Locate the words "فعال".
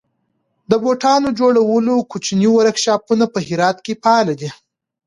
4.01-4.27